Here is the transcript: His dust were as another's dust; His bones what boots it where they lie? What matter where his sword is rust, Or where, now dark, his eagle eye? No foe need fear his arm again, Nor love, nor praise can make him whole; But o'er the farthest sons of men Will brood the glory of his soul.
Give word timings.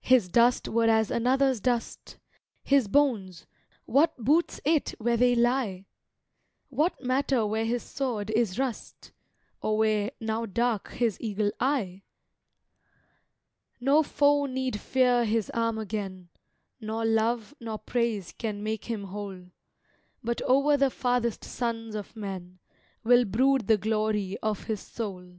His 0.00 0.28
dust 0.28 0.66
were 0.66 0.90
as 0.90 1.08
another's 1.08 1.60
dust; 1.60 2.18
His 2.64 2.88
bones 2.88 3.46
what 3.84 4.16
boots 4.16 4.60
it 4.64 4.92
where 4.98 5.16
they 5.16 5.36
lie? 5.36 5.86
What 6.68 7.00
matter 7.00 7.46
where 7.46 7.64
his 7.64 7.84
sword 7.84 8.30
is 8.30 8.58
rust, 8.58 9.12
Or 9.62 9.78
where, 9.78 10.10
now 10.18 10.46
dark, 10.46 10.88
his 10.94 11.16
eagle 11.20 11.52
eye? 11.60 12.02
No 13.78 14.02
foe 14.02 14.46
need 14.46 14.80
fear 14.80 15.24
his 15.24 15.48
arm 15.50 15.78
again, 15.78 16.28
Nor 16.80 17.04
love, 17.04 17.54
nor 17.60 17.78
praise 17.78 18.32
can 18.36 18.64
make 18.64 18.86
him 18.86 19.04
whole; 19.04 19.44
But 20.24 20.42
o'er 20.42 20.76
the 20.76 20.90
farthest 20.90 21.44
sons 21.44 21.94
of 21.94 22.16
men 22.16 22.58
Will 23.04 23.24
brood 23.24 23.68
the 23.68 23.78
glory 23.78 24.36
of 24.42 24.64
his 24.64 24.80
soul. 24.80 25.34